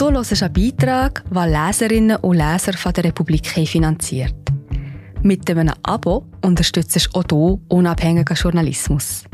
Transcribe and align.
Du 0.00 0.10
hörst 0.10 0.42
einen 0.42 0.52
Beitrag, 0.54 1.22
den 1.30 1.52
Leserinnen 1.52 2.16
und 2.16 2.38
Leser 2.38 2.72
von 2.72 2.90
der 2.94 3.04
Republik 3.04 3.46
finanziert. 3.46 4.34
Mit 5.22 5.50
einem 5.50 5.74
Abo 5.82 6.24
unterstützt 6.42 6.96
du 6.96 7.18
auch 7.18 7.24
du 7.24 7.60
unabhängigen 7.68 8.34
Journalismus. 8.34 9.24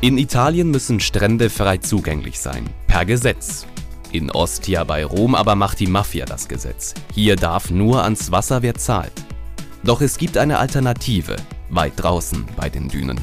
In 0.00 0.16
Italien 0.16 0.70
müssen 0.70 1.00
Strände 1.00 1.50
frei 1.50 1.78
zugänglich 1.78 2.38
sein, 2.38 2.70
per 2.86 3.04
Gesetz. 3.04 3.66
In 4.10 4.30
Ostia 4.30 4.84
bei 4.84 5.04
Rom 5.04 5.34
aber 5.34 5.54
macht 5.54 5.80
die 5.80 5.86
Mafia 5.86 6.24
das 6.24 6.48
Gesetz. 6.48 6.94
Hier 7.14 7.36
darf 7.36 7.70
nur 7.70 8.02
ans 8.02 8.32
Wasser 8.32 8.62
wer 8.62 8.74
zahlt. 8.74 9.12
Doch 9.84 10.00
es 10.00 10.16
gibt 10.16 10.38
eine 10.38 10.58
Alternative, 10.58 11.36
weit 11.68 11.92
draußen 11.96 12.46
bei 12.56 12.70
den 12.70 12.88
Dünen. 12.88 13.20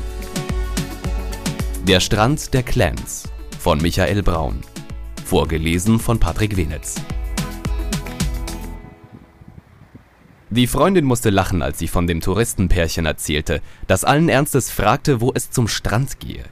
Der 1.87 1.99
Strand 1.99 2.53
der 2.53 2.61
Clans 2.61 3.23
von 3.59 3.79
Michael 3.79 4.21
Braun. 4.21 4.61
Vorgelesen 5.25 5.99
von 5.99 6.19
Patrick 6.19 6.55
Wenitz. 6.55 7.01
Die 10.51 10.67
Freundin 10.67 11.05
musste 11.05 11.31
lachen, 11.31 11.63
als 11.63 11.79
sie 11.79 11.87
von 11.87 12.05
dem 12.05 12.21
Touristenpärchen 12.21 13.07
erzählte, 13.07 13.61
das 13.87 14.03
allen 14.03 14.29
Ernstes 14.29 14.69
fragte, 14.69 15.19
wo 15.19 15.31
es 15.33 15.49
zum 15.49 15.67
Strand 15.67 16.19
gehe. 16.19 16.45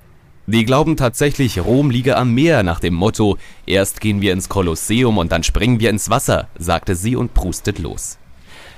Die 0.45 0.65
glauben 0.65 0.97
tatsächlich, 0.97 1.59
Rom 1.59 1.89
liege 1.89 2.17
am 2.17 2.33
Meer 2.33 2.63
nach 2.63 2.81
dem 2.81 2.93
Motto, 2.93 3.37
erst 3.65 4.01
gehen 4.01 4.19
wir 4.19 4.33
ins 4.33 4.49
Kolosseum 4.49 5.17
und 5.17 5.31
dann 5.31 5.43
springen 5.43 5.79
wir 5.79 5.89
ins 5.89 6.09
Wasser, 6.09 6.49
sagte 6.57 6.95
sie 6.95 7.15
und 7.15 7.33
prustet 7.33 7.79
los. 7.79 8.17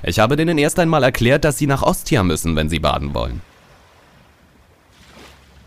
Ich 0.03 0.19
habe 0.19 0.35
denen 0.35 0.59
erst 0.59 0.77
einmal 0.77 1.01
erklärt, 1.01 1.43
dass 1.43 1.57
sie 1.57 1.65
nach 1.65 1.81
Ostia 1.81 2.21
müssen, 2.21 2.55
wenn 2.55 2.69
sie 2.69 2.77
baden 2.77 3.15
wollen. 3.15 3.41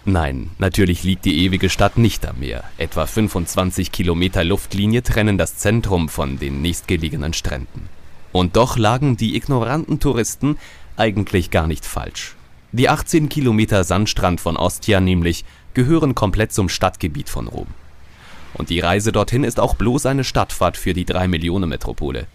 Nein, 0.05 0.51
natürlich 0.59 1.03
liegt 1.03 1.25
die 1.25 1.45
ewige 1.45 1.69
Stadt 1.69 1.99
nicht 1.99 2.25
am 2.27 2.39
Meer. 2.39 2.63
Etwa 2.79 3.05
25 3.05 3.91
Kilometer 3.91 4.45
Luftlinie 4.45 5.03
trennen 5.03 5.37
das 5.37 5.57
Zentrum 5.57 6.09
von 6.09 6.39
den 6.39 6.63
nächstgelegenen 6.63 7.35
Stränden. 7.35 7.89
Und 8.31 8.57
doch 8.57 8.79
lagen 8.79 9.17
die 9.17 9.35
ignoranten 9.35 9.99
Touristen 9.99 10.59
eigentlich 10.97 11.51
gar 11.51 11.67
nicht 11.67 11.85
falsch. 11.85 12.37
Die 12.71 12.89
18 12.89 13.29
Kilometer 13.29 13.83
Sandstrand 13.83 14.41
von 14.41 14.57
Ostia 14.57 15.01
nämlich 15.01 15.45
gehören 15.75 16.15
komplett 16.15 16.53
zum 16.53 16.69
Stadtgebiet 16.69 17.29
von 17.29 17.49
Rom. 17.49 17.69
Und 18.55 18.71
die 18.71 18.81
Reise 18.81 19.13
dorthin 19.13 19.45
ist 19.45 19.61
auch 19.61 19.75
bloß 19.75 20.07
eine 20.07 20.25
Stadtfahrt 20.25 20.77
für 20.77 20.95
die 20.95 21.05
3-Millionen-Metropole. 21.05 22.27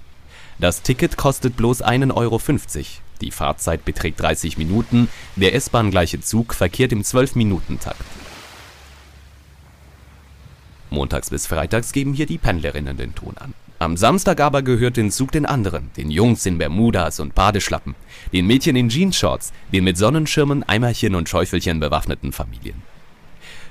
Das 0.59 0.81
Ticket 0.81 1.17
kostet 1.17 1.58
bloß 1.58 1.84
1,50 1.84 2.16
Euro. 2.16 2.40
Die 3.22 3.31
Fahrzeit 3.31 3.86
beträgt 3.86 4.22
30 4.22 4.58
Minuten, 4.58 5.09
der 5.36 5.56
S-Bahn-gleiche 5.56 6.22
Zug 6.22 6.53
verkehrt 6.53 6.92
im 6.92 7.02
12-Minuten-Takt. 7.02 8.03
Montags 10.90 11.30
bis 11.31 11.47
freitags 11.47 11.92
geben 11.92 12.14
hier 12.14 12.28
die 12.28 12.38
Pendlerinnen 12.38 12.97
den 12.97 13.16
Ton 13.16 13.36
an. 13.38 13.53
Am 13.80 13.97
Samstag 13.97 14.40
aber 14.40 14.62
gehört 14.62 14.95
den 14.95 15.12
Zug 15.12 15.31
den 15.31 15.45
anderen, 15.45 15.90
den 15.97 16.09
Jungs 16.09 16.45
in 16.45 16.58
Bermudas 16.58 17.20
und 17.20 17.36
Badeschlappen, 17.36 17.95
den 18.31 18.47
Mädchen 18.47 18.75
in 18.75 18.90
Jeansshorts, 18.90 19.52
den 19.73 19.84
mit 19.84 19.97
Sonnenschirmen, 19.97 20.64
Eimerchen 20.64 21.16
und 21.16 21.28
Schäufelchen 21.28 21.80
bewaffneten 21.80 22.31
Familien. 22.31 22.81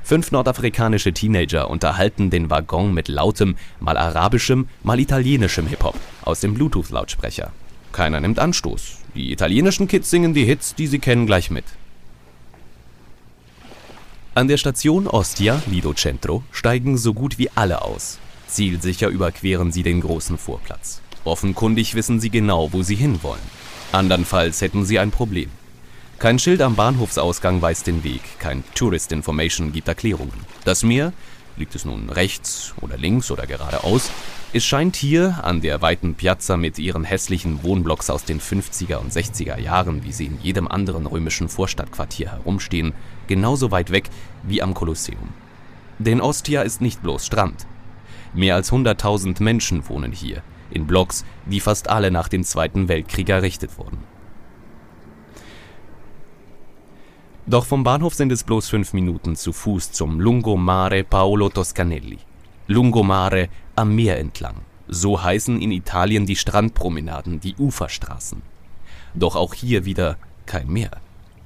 Fünf 0.05 0.33
nordafrikanische 0.33 1.13
Teenager 1.13 1.71
unterhalten 1.71 2.31
den 2.31 2.51
Waggon 2.51 2.93
mit 2.93 3.09
lautem, 3.09 3.57
mal 3.81 3.97
arabischem, 3.97 4.69
mal 4.83 4.99
italienischem 4.99 5.67
Hip-Hop 5.67 5.99
aus 6.23 6.41
dem 6.41 6.55
Bluetooth-Lautsprecher. 6.55 7.53
Keiner 7.93 8.21
nimmt 8.21 8.39
Anstoß. 8.39 8.99
Die 9.15 9.33
italienischen 9.33 9.87
Kids 9.87 10.11
singen 10.11 10.35
die 10.35 10.45
Hits, 10.45 10.75
die 10.75 10.87
sie 10.87 10.99
kennen, 10.99 11.27
gleich 11.27 11.51
mit. 11.51 11.65
An 14.35 14.49
der 14.49 14.57
Station 14.57 15.07
Ostia, 15.07 15.63
Lido 15.67 15.93
Centro, 15.93 16.43
steigen 16.51 16.97
so 16.97 17.13
gut 17.13 17.39
wie 17.39 17.51
alle 17.55 17.83
aus. 17.83 18.19
Zielsicher 18.49 19.09
überqueren 19.09 19.73
sie 19.73 19.83
den 19.83 20.01
großen 20.01 20.39
Vorplatz. 20.39 21.03
Offenkundig 21.25 21.95
wissen 21.95 22.19
sie 22.19 22.31
genau, 22.31 22.73
wo 22.73 22.83
sie 22.83 22.97
hinwollen. 22.97 23.43
Andernfalls 23.93 24.63
hätten 24.63 24.85
sie 24.85 24.99
ein 24.99 25.11
Problem. 25.11 25.51
Kein 26.23 26.39
Schild 26.39 26.63
am 26.63 26.77
Bahnhofsausgang 26.77 27.61
weist 27.63 27.89
den 27.89 28.05
Weg, 28.05 28.21
kein 28.39 28.63
Tourist 28.77 29.11
Information 29.11 29.73
gibt 29.73 29.89
Erklärungen. 29.89 30.47
Das 30.65 30.85
Meer, 30.85 31.13
liegt 31.57 31.75
es 31.75 31.85
nun 31.85 32.11
rechts 32.11 32.75
oder 32.81 32.97
links 32.97 33.33
oder 33.33 33.45
geradeaus, 33.45 34.09
es 34.53 34.65
scheint 34.65 34.95
hier 34.95 35.41
an 35.43 35.63
der 35.63 35.83
weiten 35.83 36.15
Piazza 36.15 36.57
mit 36.57 36.79
ihren 36.79 37.03
hässlichen 37.03 37.65
Wohnblocks 37.65 38.09
aus 38.09 38.25
den 38.25 38.41
50er 38.41 38.99
und 38.99 39.13
60er 39.13 39.59
Jahren, 39.59 40.05
wie 40.05 40.13
sie 40.13 40.27
in 40.27 40.39
jedem 40.41 40.69
anderen 40.69 41.07
römischen 41.07 41.49
Vorstadtquartier 41.49 42.31
herumstehen, 42.31 42.93
genauso 43.27 43.73
weit 43.73 43.91
weg 43.91 44.09
wie 44.45 44.63
am 44.63 44.75
Kolosseum. 44.75 45.31
Denn 45.99 46.21
Ostia 46.21 46.63
ist 46.63 46.81
nicht 46.81 47.03
bloß 47.03 47.27
Strand. 47.27 47.67
Mehr 48.33 48.55
als 48.55 48.71
100.000 48.71 49.43
Menschen 49.43 49.89
wohnen 49.89 50.13
hier, 50.13 50.45
in 50.71 50.87
Blocks, 50.87 51.25
die 51.47 51.59
fast 51.59 51.91
alle 51.91 52.13
nach 52.13 52.29
dem 52.29 52.45
Zweiten 52.45 52.87
Weltkrieg 52.87 53.29
errichtet 53.29 53.77
wurden. 53.77 53.99
Doch 57.45 57.67
vom 57.67 57.83
Bahnhof 57.83 58.15
sind 58.15 58.31
es 58.31 58.45
bloß 58.45 58.69
fünf 58.69 58.93
Minuten 58.93 59.35
zu 59.35 59.53
Fuß 59.53 59.91
zum 59.91 60.21
Lungomare 60.21 61.03
Paolo 61.03 61.49
Toscanelli. 61.49 62.19
Lungomare 62.69 63.49
am 63.75 63.97
Meer 63.97 64.21
entlang. 64.21 64.55
So 64.87 65.21
heißen 65.21 65.61
in 65.61 65.73
Italien 65.73 66.25
die 66.25 66.37
Strandpromenaden, 66.37 67.41
die 67.41 67.57
Uferstraßen. 67.57 68.43
Doch 69.15 69.35
auch 69.35 69.55
hier 69.55 69.85
wieder 69.85 70.19
kein 70.47 70.69
Meer. 70.69 70.93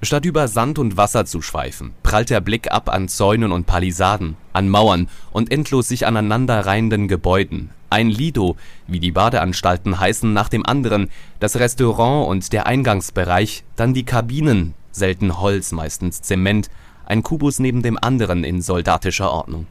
Statt 0.02 0.26
über 0.26 0.48
Sand 0.48 0.78
und 0.78 0.98
Wasser 0.98 1.24
zu 1.24 1.40
schweifen, 1.40 1.94
prallt 2.02 2.28
der 2.28 2.42
Blick 2.42 2.70
ab 2.70 2.90
an 2.90 3.08
Zäunen 3.08 3.50
und 3.50 3.66
Palisaden, 3.66 4.36
an 4.52 4.68
Mauern 4.68 5.08
und 5.32 5.50
endlos 5.50 5.88
sich 5.88 6.06
aneinanderreihenden 6.06 7.08
Gebäuden. 7.08 7.70
Ein 7.88 8.10
Lido, 8.10 8.56
wie 8.86 9.00
die 9.00 9.12
Badeanstalten 9.12 9.98
heißen, 9.98 10.30
nach 10.30 10.50
dem 10.50 10.66
anderen, 10.66 11.08
das 11.40 11.56
Restaurant 11.56 12.28
und 12.28 12.52
der 12.52 12.66
Eingangsbereich, 12.66 13.64
dann 13.76 13.94
die 13.94 14.04
Kabinen, 14.04 14.74
selten 14.96 15.38
Holz, 15.40 15.72
meistens 15.72 16.22
Zement, 16.22 16.68
ein 17.06 17.22
Kubus 17.22 17.60
neben 17.60 17.82
dem 17.82 17.96
anderen 18.00 18.42
in 18.42 18.60
soldatischer 18.60 19.30
Ordnung. 19.30 19.66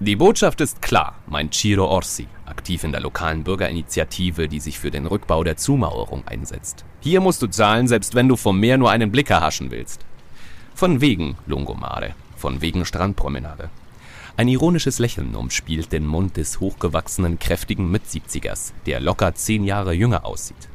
Die 0.00 0.16
Botschaft 0.16 0.60
ist 0.60 0.82
klar, 0.82 1.14
meint 1.28 1.54
Ciro 1.54 1.84
Orsi, 1.84 2.26
aktiv 2.46 2.82
in 2.82 2.90
der 2.90 3.00
lokalen 3.00 3.44
Bürgerinitiative, 3.44 4.48
die 4.48 4.58
sich 4.58 4.78
für 4.80 4.90
den 4.90 5.06
Rückbau 5.06 5.44
der 5.44 5.56
Zumauerung 5.56 6.26
einsetzt. 6.26 6.84
Hier 7.00 7.20
musst 7.20 7.40
du 7.40 7.46
zahlen, 7.46 7.86
selbst 7.86 8.16
wenn 8.16 8.26
du 8.26 8.36
vom 8.36 8.58
Meer 8.58 8.78
nur 8.78 8.90
einen 8.90 9.12
Blick 9.12 9.30
erhaschen 9.30 9.70
willst. 9.70 10.04
Von 10.74 11.00
wegen 11.00 11.36
Lungomare, 11.46 12.16
von 12.36 12.60
wegen 12.60 12.84
Strandpromenade. 12.84 13.70
Ein 14.36 14.48
ironisches 14.48 14.98
Lächeln 14.98 15.36
umspielt 15.36 15.92
den 15.92 16.06
Mund 16.06 16.36
des 16.36 16.58
hochgewachsenen, 16.58 17.38
kräftigen 17.38 17.90
Mitsiebzigers, 17.90 18.72
der 18.86 18.98
locker 18.98 19.34
zehn 19.36 19.62
Jahre 19.62 19.92
jünger 19.92 20.24
aussieht. 20.24 20.68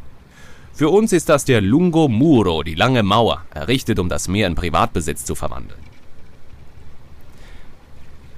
Für 0.78 0.90
uns 0.90 1.12
ist 1.12 1.28
das 1.28 1.44
der 1.44 1.60
Lungo 1.60 2.08
Muro, 2.08 2.62
die 2.62 2.76
lange 2.76 3.02
Mauer, 3.02 3.42
errichtet, 3.50 3.98
um 3.98 4.10
das 4.10 4.28
Meer 4.28 4.46
in 4.46 4.54
Privatbesitz 4.54 5.26
zu 5.26 5.34
verwandeln. 5.34 5.80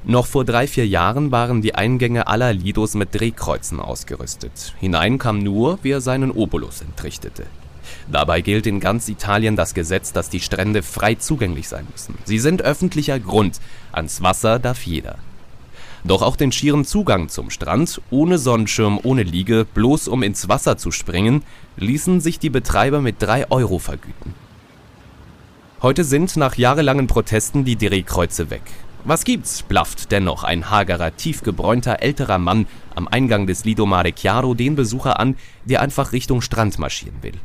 Noch 0.05 0.25
vor 0.25 0.45
drei, 0.45 0.65
vier 0.65 0.87
Jahren 0.87 1.33
waren 1.33 1.61
die 1.61 1.75
Eingänge 1.75 2.27
aller 2.27 2.53
Lidos 2.53 2.93
mit 2.93 3.13
Drehkreuzen 3.13 3.81
ausgerüstet. 3.81 4.73
Hinein 4.79 5.17
kam 5.17 5.39
nur, 5.39 5.79
wer 5.81 5.99
seinen 5.99 6.31
Obolus 6.31 6.79
entrichtete. 6.79 7.45
Dabei 8.09 8.39
gilt 8.39 8.67
in 8.67 8.79
ganz 8.79 9.09
Italien 9.09 9.57
das 9.57 9.73
Gesetz, 9.73 10.13
dass 10.13 10.29
die 10.29 10.39
Strände 10.39 10.81
frei 10.81 11.15
zugänglich 11.15 11.67
sein 11.67 11.87
müssen. 11.91 12.17
Sie 12.23 12.39
sind 12.39 12.61
öffentlicher 12.61 13.19
Grund. 13.19 13.59
Ans 13.91 14.23
Wasser 14.23 14.59
darf 14.59 14.85
jeder. 14.85 15.17
Doch 16.03 16.21
auch 16.21 16.35
den 16.35 16.51
schieren 16.51 16.85
Zugang 16.85 17.29
zum 17.29 17.49
Strand, 17.49 18.01
ohne 18.09 18.37
Sonnenschirm, 18.37 18.99
ohne 19.03 19.23
Liege, 19.23 19.65
bloß 19.73 20.07
um 20.07 20.23
ins 20.23 20.47
Wasser 20.47 20.77
zu 20.77 20.91
springen, 20.91 21.43
ließen 21.77 22.21
sich 22.21 22.39
die 22.39 22.49
Betreiber 22.49 23.01
mit 23.01 23.21
3 23.21 23.51
Euro 23.51 23.79
vergüten. 23.79 24.33
Heute 25.81 26.03
sind 26.03 26.35
nach 26.37 26.55
jahrelangen 26.55 27.07
Protesten 27.07 27.63
die 27.63 27.77
Drehkreuze 27.77 28.49
weg. 28.49 28.63
Was 29.05 29.23
gibt's? 29.23 29.63
blafft 29.63 30.11
dennoch 30.11 30.43
ein 30.43 30.69
hagerer, 30.69 31.15
tiefgebräunter 31.15 32.01
älterer 32.01 32.37
Mann 32.37 32.67
am 32.95 33.07
Eingang 33.07 33.47
des 33.47 33.63
Lido 33.63 33.85
Mare 33.85 34.11
Chiaro 34.13 34.53
den 34.53 34.75
Besucher 34.75 35.19
an, 35.19 35.37
der 35.63 35.81
einfach 35.81 36.11
Richtung 36.11 36.41
Strand 36.41 36.79
marschieren 36.79 37.21
will. 37.21 37.35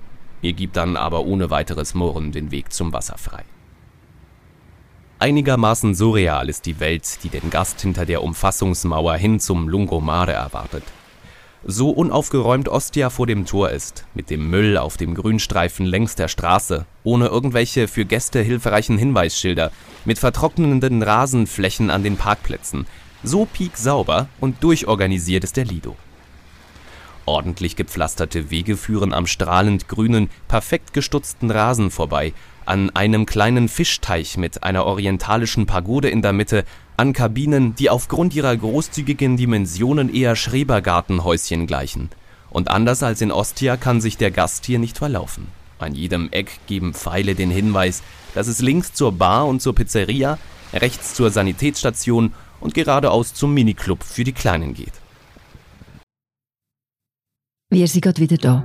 Er 0.42 0.52
gibt 0.52 0.76
dann 0.76 0.96
aber 0.96 1.24
ohne 1.24 1.50
weiteres 1.50 1.94
Murren 1.94 2.32
den 2.32 2.50
Weg 2.50 2.72
zum 2.72 2.92
Wasser 2.92 3.16
frei. 3.18 3.44
Einigermaßen 5.24 5.94
surreal 5.94 6.50
ist 6.50 6.66
die 6.66 6.80
Welt, 6.80 7.20
die 7.22 7.30
den 7.30 7.48
Gast 7.48 7.80
hinter 7.80 8.04
der 8.04 8.22
Umfassungsmauer 8.22 9.16
hin 9.16 9.40
zum 9.40 9.70
Lungomare 9.70 10.32
erwartet. 10.32 10.82
So 11.64 11.88
unaufgeräumt 11.88 12.68
Ostia 12.68 13.08
vor 13.08 13.26
dem 13.26 13.46
Tor 13.46 13.70
ist, 13.70 14.04
mit 14.12 14.28
dem 14.28 14.50
Müll 14.50 14.76
auf 14.76 14.98
dem 14.98 15.14
Grünstreifen 15.14 15.86
längs 15.86 16.14
der 16.14 16.28
Straße, 16.28 16.84
ohne 17.04 17.28
irgendwelche 17.28 17.88
für 17.88 18.04
Gäste 18.04 18.42
hilfreichen 18.42 18.98
Hinweisschilder, 18.98 19.72
mit 20.04 20.18
vertrocknenden 20.18 21.02
Rasenflächen 21.02 21.88
an 21.88 22.02
den 22.02 22.18
Parkplätzen, 22.18 22.84
So 23.22 23.46
pieksauber 23.46 24.28
und 24.40 24.62
durchorganisiert 24.62 25.42
ist 25.42 25.56
der 25.56 25.64
Lido. 25.64 25.96
Ordentlich 27.26 27.76
gepflasterte 27.76 28.50
Wege 28.50 28.76
führen 28.76 29.14
am 29.14 29.26
strahlend 29.26 29.88
grünen, 29.88 30.28
perfekt 30.46 30.92
gestutzten 30.92 31.50
Rasen 31.50 31.90
vorbei, 31.90 32.34
an 32.66 32.90
einem 32.90 33.24
kleinen 33.24 33.68
Fischteich 33.68 34.36
mit 34.36 34.62
einer 34.62 34.84
orientalischen 34.84 35.66
Pagode 35.66 36.10
in 36.10 36.22
der 36.22 36.32
Mitte, 36.32 36.64
an 36.96 37.12
Kabinen, 37.12 37.74
die 37.74 37.90
aufgrund 37.90 38.34
ihrer 38.34 38.56
großzügigen 38.56 39.36
Dimensionen 39.36 40.14
eher 40.14 40.36
Schrebergartenhäuschen 40.36 41.66
gleichen. 41.66 42.10
Und 42.50 42.70
anders 42.70 43.02
als 43.02 43.20
in 43.20 43.32
Ostia 43.32 43.76
kann 43.76 44.00
sich 44.00 44.16
der 44.16 44.30
Gast 44.30 44.66
hier 44.66 44.78
nicht 44.78 44.98
verlaufen. 44.98 45.48
An 45.78 45.94
jedem 45.94 46.28
Eck 46.30 46.60
geben 46.66 46.94
Pfeile 46.94 47.34
den 47.34 47.50
Hinweis, 47.50 48.02
dass 48.34 48.46
es 48.46 48.60
links 48.60 48.92
zur 48.92 49.12
Bar 49.12 49.46
und 49.46 49.60
zur 49.60 49.74
Pizzeria, 49.74 50.38
rechts 50.72 51.14
zur 51.14 51.30
Sanitätsstation 51.30 52.32
und 52.60 52.74
geradeaus 52.74 53.34
zum 53.34 53.54
Miniclub 53.54 54.02
für 54.02 54.24
die 54.24 54.32
Kleinen 54.32 54.74
geht. 54.74 55.03
Wir 57.70 57.88
sind 57.88 58.02
gerade 58.02 58.20
wieder 58.20 58.36
da. 58.36 58.64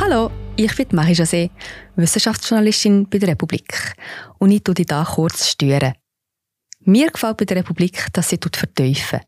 Hallo, 0.00 0.30
ich 0.56 0.74
bin 0.76 0.88
Marie 0.92 1.14
José, 1.14 1.50
Wissenschaftsjournalistin 1.96 3.08
bei 3.08 3.18
der 3.18 3.30
Republik. 3.30 3.94
Und 4.38 4.50
ich 4.50 4.62
tue 4.62 4.74
dich 4.74 4.86
hier 4.88 5.06
kurz 5.14 5.48
stören. 5.48 5.94
Mir 6.80 7.10
gefällt 7.10 7.36
bei 7.36 7.44
der 7.44 7.58
Republik, 7.58 8.06
dass 8.12 8.28
sie 8.28 8.38
vertiefen. 8.40 9.20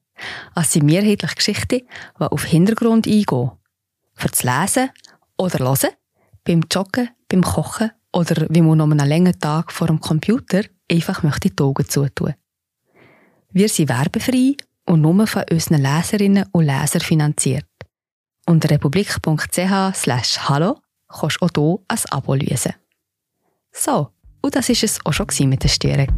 Es 0.54 0.72
sind 0.72 0.86
mehrheitliche 0.86 1.34
Geschichten, 1.34 1.80
die 2.18 2.24
auf 2.24 2.44
Hintergrund 2.44 3.06
eingehen. 3.06 3.50
Für 4.14 4.28
das 4.28 4.44
Lesen 4.44 4.90
oder 5.36 5.58
Hören, 5.58 5.90
beim 6.44 6.62
Joggen, 6.70 7.10
beim 7.28 7.42
Kochen 7.42 7.90
oder 8.12 8.46
wie 8.48 8.62
man 8.62 8.78
noch 8.78 8.90
einen 8.90 9.08
langen 9.08 9.38
Tag 9.38 9.72
vor 9.72 9.88
dem 9.88 10.00
Computer 10.00 10.62
einfach 10.90 11.22
möchte 11.22 11.50
die 11.50 11.62
Augen 11.62 11.88
zutun. 11.88 12.34
Wir 13.50 13.68
sind 13.68 13.88
werbefrei 13.88 14.56
und 14.86 15.00
nur 15.00 15.26
von 15.26 15.44
unseren 15.50 15.82
Leserinnen 15.82 16.46
und 16.52 16.64
Lesern 16.64 17.00
finanziert. 17.00 17.66
Unter 18.46 18.70
republik.ch 18.70 19.94
slash 19.94 20.38
hallo 20.48 20.78
kannst 21.08 21.38
du 21.40 21.46
auch 21.46 21.50
hier 21.54 21.78
ein 21.88 21.98
Abo 22.10 22.34
lösen. 22.34 22.74
So, 23.72 24.10
und 24.42 24.54
das 24.54 24.68
war 24.68 24.76
es 24.82 25.00
auch 25.04 25.12
schon 25.12 25.48
mit 25.48 25.62
der 25.62 25.68
Störung. 25.68 26.14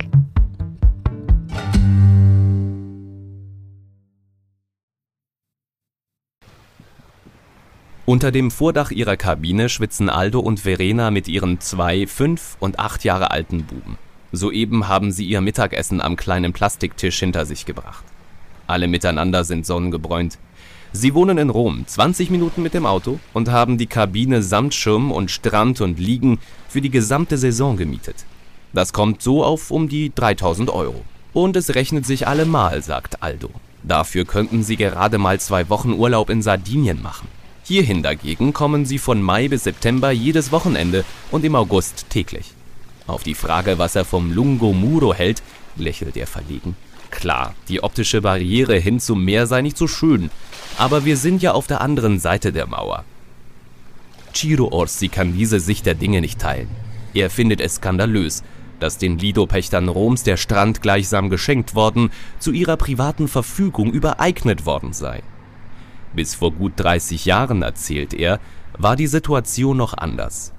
Unter 8.05 8.31
dem 8.31 8.53
Vordach 8.53 8.93
ihrer 8.93 9.17
Kabine 9.17 9.69
schwitzen 9.69 10.09
Aldo 10.09 10.39
und 10.39 10.61
Verena 10.61 11.11
mit 11.11 11.27
ihren 11.27 11.61
zwei, 11.61 12.07
fünf 12.07 12.57
und 12.61 12.79
acht 12.79 13.03
Jahre 13.03 13.33
alten 13.33 13.65
Buben. 13.65 13.99
Soeben 14.31 14.87
haben 14.87 15.11
sie 15.11 15.25
ihr 15.25 15.41
Mittagessen 15.41 16.01
am 16.01 16.15
kleinen 16.15 16.53
Plastiktisch 16.53 17.19
hinter 17.19 17.47
sich 17.47 17.67
gebracht. 17.67 18.05
Alle 18.67 18.89
miteinander 18.89 19.45
sind 19.45 19.67
sonnengebräunt. 19.67 20.39
Sie 20.93 21.15
wohnen 21.15 21.39
in 21.39 21.51
Rom, 21.51 21.85
20 21.87 22.31
Minuten 22.31 22.63
mit 22.63 22.75
dem 22.75 22.87
Auto 22.87 23.21
und 23.35 23.51
haben 23.51 23.77
die 23.77 23.87
Kabine 23.87 24.43
samt 24.43 24.75
Schirm 24.75 25.13
und 25.13 25.31
Strand 25.31 25.81
und 25.81 25.99
Liegen 25.99 26.39
für 26.69 26.81
die 26.81 26.91
gesamte 26.91 27.37
Saison 27.37 27.77
gemietet. 27.77 28.25
Das 28.73 28.93
kommt 28.93 29.23
so 29.23 29.45
auf 29.45 29.71
um 29.71 29.89
die 29.89 30.13
3000 30.15 30.71
Euro. 30.71 31.05
Und 31.33 31.57
es 31.57 31.75
rechnet 31.75 32.07
sich 32.07 32.27
allemal, 32.27 32.83
sagt 32.83 33.23
Aldo. 33.23 33.51
Dafür 33.83 34.25
könnten 34.25 34.63
sie 34.63 34.77
gerade 34.77 35.19
mal 35.19 35.39
zwei 35.39 35.69
Wochen 35.69 35.93
Urlaub 35.93 36.31
in 36.31 36.43
Sardinien 36.43 37.03
machen. 37.03 37.29
Hierhin 37.63 38.03
dagegen 38.03 38.53
kommen 38.53 38.87
sie 38.87 38.99
von 38.99 39.21
Mai 39.21 39.49
bis 39.49 39.65
September 39.65 40.11
jedes 40.11 40.51
Wochenende 40.51 41.05
und 41.31 41.45
im 41.45 41.55
August 41.57 42.07
täglich. 42.09 42.53
Auf 43.07 43.23
die 43.23 43.35
Frage, 43.35 43.79
was 43.79 43.97
er 43.97 44.05
vom 44.05 44.33
Lungo 44.33 44.73
Muro 44.73 45.13
hält, 45.13 45.43
lächelt 45.77 46.17
er 46.17 46.27
verlegen. 46.27 46.77
Klar, 47.17 47.55
die 47.71 47.83
optische 47.83 48.21
Barriere 48.21 48.77
hin 48.77 49.01
zum 49.01 49.25
Meer 49.25 49.47
sei 49.47 49.63
nicht 49.63 49.79
so 49.79 49.89
schön, 49.89 50.31
aber 50.77 51.07
wir 51.07 51.17
sind 51.17 51.41
ja 51.41 51.53
auf 51.53 51.67
der 51.67 51.81
anderen 51.81 52.19
Seite 52.19 52.53
der 52.53 52.67
Mauer. 52.67 53.05
Ciro 54.35 54.69
Orsi 54.71 55.09
kann 55.09 55.33
diese 55.33 55.59
Sicht 55.59 55.87
der 55.87 55.95
Dinge 55.95 56.21
nicht 56.21 56.39
teilen. 56.39 56.69
Er 57.15 57.31
findet 57.31 57.63
es 57.63 57.77
skandalös, 57.77 58.43
dass 58.81 58.99
den 58.99 59.19
Lido-Pächtern 59.19 59.89
Roms 59.89 60.25
der 60.25 60.37
Strand 60.37 60.83
gleichsam 60.83 61.31
geschenkt 61.31 61.75
worden, 61.75 62.11
zu 62.39 62.53
ihrer 62.53 62.77
privaten 62.77 63.29
Verfügung 63.29 63.93
übereignet 63.93 64.67
worden 64.67 64.93
sei. 64.93 65.23
Bis 66.15 66.35
vor 66.35 66.53
gut 66.53 66.75
30 66.77 67.25
Jahren, 67.25 67.63
erzählt 67.63 68.13
er, 68.13 68.41
war 68.77 68.95
die 68.95 69.07
Situation 69.07 69.79
noch 69.79 69.95
anders. 69.95 70.53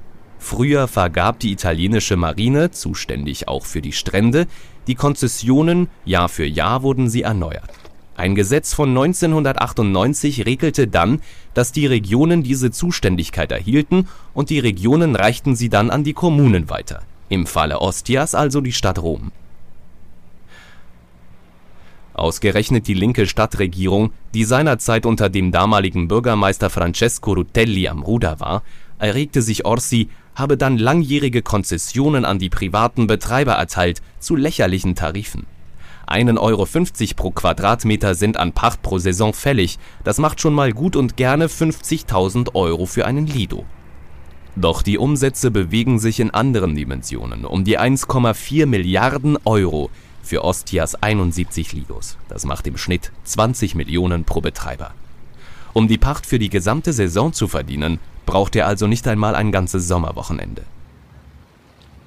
Früher 0.50 0.88
vergab 0.88 1.42
die 1.42 1.52
italienische 1.52 2.16
Marine, 2.16 2.72
zuständig 2.72 3.50
auch 3.50 3.66
für 3.66 3.82
die 3.82 3.92
Strände, 3.92 4.48
die 4.88 4.96
Konzessionen, 4.96 5.90
Jahr 6.06 6.30
für 6.30 6.46
Jahr 6.46 6.84
wurden 6.84 7.10
sie 7.10 7.24
erneuert. 7.24 7.70
Ein 8.16 8.34
Gesetz 8.34 8.74
von 8.74 8.88
1998 8.92 10.46
regelte 10.46 10.88
dann, 10.88 11.22
dass 11.54 11.74
die 11.74 11.86
Regionen 11.86 12.44
diese 12.44 12.72
Zuständigkeit 12.72 13.52
erhielten 13.52 14.08
und 14.34 14.50
die 14.50 14.60
Regionen 14.60 15.18
reichten 15.18 15.58
sie 15.58 15.68
dann 15.68 15.90
an 15.90 16.06
die 16.06 16.14
Kommunen 16.14 16.70
weiter, 16.70 17.02
im 17.28 17.46
Falle 17.46 17.82
Ostias 17.82 18.34
also 18.34 18.62
die 18.62 18.72
Stadt 18.72 19.00
Rom. 19.00 19.34
Ausgerechnet 22.14 22.88
die 22.88 22.94
linke 22.94 23.28
Stadtregierung, 23.28 24.12
die 24.34 24.46
seinerzeit 24.46 25.06
unter 25.06 25.30
dem 25.30 25.52
damaligen 25.52 26.08
Bürgermeister 26.08 26.70
Francesco 26.70 27.34
Rutelli 27.34 27.90
am 27.90 28.02
Ruder 28.02 28.40
war, 28.40 28.64
erregte 29.00 29.42
sich 29.42 29.66
Orsi, 29.66 30.10
habe 30.38 30.56
dann 30.56 30.78
langjährige 30.78 31.42
Konzessionen 31.42 32.24
an 32.24 32.38
die 32.38 32.50
privaten 32.50 33.08
Betreiber 33.08 33.54
erteilt 33.54 34.02
zu 34.20 34.36
lächerlichen 34.36 34.94
Tarifen. 34.94 35.48
1,50 36.08 36.40
Euro 36.40 36.68
pro 37.16 37.32
Quadratmeter 37.32 38.16
sind 38.16 38.38
an 38.38 38.54
Pacht 38.54 38.82
pro 38.82 39.00
Saison 39.00 39.34
fällig, 39.34 39.78
das 40.04 40.20
macht 40.20 40.40
schon 40.40 40.54
mal 40.54 40.72
gut 40.72 40.96
und 40.96 41.18
gerne 41.18 41.48
50.000 41.48 42.54
Euro 42.54 42.86
für 42.86 43.06
einen 43.06 43.26
Lido. 43.26 43.66
Doch 44.56 44.84
die 44.84 44.98
Umsätze 44.98 45.52
bewegen 45.52 46.00
sich 46.00 46.20
in 46.20 46.32
anderen 46.32 46.76
Dimensionen, 46.76 47.44
um 47.44 47.64
die 47.64 47.80
1,4 47.80 48.68
Milliarden 48.68 49.38
Euro 49.44 49.90
für 50.22 50.44
Ostias 50.44 50.96
71 50.96 51.74
Lidos. 51.74 52.18
Das 52.30 52.46
macht 52.46 52.68
im 52.68 52.78
Schnitt 52.78 53.12
20 53.24 53.76
Millionen 53.76 54.24
pro 54.24 54.42
Betreiber. 54.42 54.94
Um 55.74 55.88
die 55.88 55.98
Pacht 55.98 56.26
für 56.26 56.40
die 56.40 56.50
gesamte 56.50 56.94
Saison 56.94 57.34
zu 57.34 57.48
verdienen, 57.48 58.00
braucht 58.28 58.56
er 58.56 58.68
also 58.68 58.86
nicht 58.86 59.08
einmal 59.08 59.34
ein 59.34 59.52
ganzes 59.52 59.88
Sommerwochenende. 59.88 60.62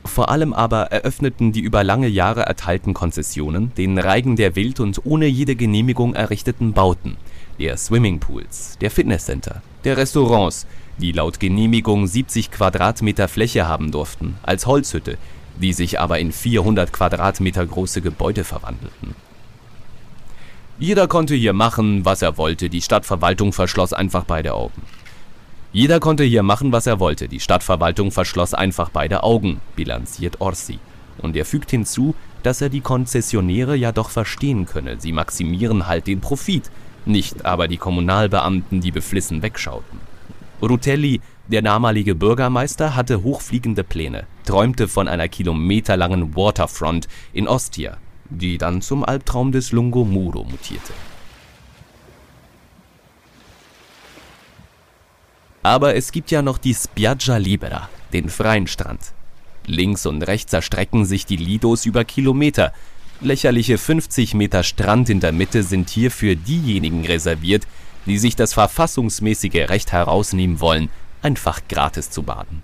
Vor 0.05 0.29
allem 0.29 0.53
aber 0.53 0.93
eröffneten 0.93 1.51
die 1.51 1.61
über 1.61 1.83
lange 1.83 2.07
Jahre 2.07 2.43
erteilten 2.43 2.95
Konzessionen 2.95 3.73
den 3.75 3.99
Reigen 3.99 4.37
der 4.37 4.55
wild 4.55 4.79
und 4.79 5.05
ohne 5.05 5.27
jede 5.27 5.57
Genehmigung 5.57 6.15
errichteten 6.15 6.73
Bauten, 6.73 7.17
der 7.59 7.77
Swimmingpools, 7.77 8.79
der 8.81 8.91
Fitnesscenter, 8.91 9.62
der 9.85 9.97
Restaurants, 9.97 10.67
die 10.99 11.12
laut 11.12 11.41
Genehmigung 11.41 12.07
70 12.07 12.50
Quadratmeter 12.50 13.27
Fläche 13.27 13.67
haben 13.67 13.91
durften, 13.91 14.37
als 14.43 14.67
Holzhütte, 14.67 15.19
die 15.61 15.73
sich 15.73 16.00
aber 16.00 16.19
in 16.19 16.33
400 16.33 16.93
Quadratmeter 16.93 17.67
große 17.67 18.00
Gebäude 18.00 18.45
verwandelten. 18.45 19.15
Jeder 20.79 21.09
konnte 21.09 21.35
hier 21.35 21.53
machen, 21.53 22.07
was 22.07 22.23
er 22.23 22.39
wollte, 22.39 22.71
die 22.71 22.81
Stadtverwaltung 22.81 23.53
verschloss 23.53 23.93
einfach 23.93 24.25
beide 24.25 24.55
Augen. 24.55 24.83
Jeder 25.73 26.00
konnte 26.00 26.25
hier 26.25 26.43
machen, 26.43 26.73
was 26.73 26.89
er 26.89 26.99
wollte, 26.99 27.29
die 27.29 27.39
Stadtverwaltung 27.39 28.11
verschloss 28.11 28.55
einfach 28.55 28.91
beide 28.91 29.23
Augen, 29.23 29.61
bilanziert 29.77 30.41
Orsi. 30.41 30.81
Und 31.19 31.37
er 31.37 31.45
fügt 31.45 31.71
hinzu, 31.71 32.17
dass 32.43 32.61
er 32.61 32.71
die 32.71 32.81
Konzessionäre 32.81 33.77
ja 33.77 33.93
doch 33.93 34.11
verstehen 34.11 34.67
könne, 34.67 35.00
sie 35.00 35.12
maximieren 35.12 35.87
halt 35.87 36.09
den 36.09 36.21
Profit, 36.21 36.71
nicht 37.07 37.45
aber 37.45 37.69
die 37.69 37.77
Kommunalbeamten, 37.77 38.81
die 38.81 38.91
beflissen 38.91 39.43
wegschauten. 39.43 40.00
Rutelli 40.61 41.21
der 41.47 41.62
damalige 41.62 42.15
Bürgermeister 42.15 42.97
hatte 42.97 43.23
hochfliegende 43.23 43.85
Pläne, 43.85 44.27
träumte 44.47 44.89
von 44.89 45.09
einer 45.09 45.29
kilometerlangen 45.29 46.35
Waterfront 46.37 47.07
in 47.33 47.47
Ostia, 47.47 47.97
die 48.29 48.59
dann 48.59 48.83
zum 48.83 49.05
Albtraum 49.05 49.53
des 49.53 49.73
Lungomuro 49.73 50.45
mutierte. 50.45 50.93
Aber 55.62 55.95
es 55.95 56.11
gibt 56.12 56.31
ja 56.31 56.40
noch 56.40 56.57
die 56.57 56.75
Spiaggia 56.75 57.37
Libera, 57.37 57.90
den 58.12 58.31
freien 58.31 58.67
Strand. 58.67 59.12
Links 59.67 60.07
und 60.07 60.23
rechts 60.23 60.52
erstrecken 60.52 61.05
sich 61.05 61.26
die 61.26 61.37
Lidos 61.37 61.85
über 61.85 62.05
Kilometer. 62.05 62.73
Lächerliche 63.21 63.76
50 63.76 64.33
Meter 64.35 64.62
Strand 64.62 65.11
in 65.11 65.21
der 65.21 65.33
Mitte 65.33 65.62
sind 65.62 65.90
hier 65.90 66.11
für 66.11 66.35
diejenigen 66.35 67.05
reserviert, 67.05 67.67
die 68.07 68.17
sich 68.17 68.37
das 68.37 68.55
verfassungsmäßige 68.55 69.69
Recht 69.69 69.93
herausnehmen 69.93 70.61
wollen, 70.61 70.88
einfach 71.21 71.61
gratis 71.69 72.09
zu 72.09 72.23
baden. 72.23 72.62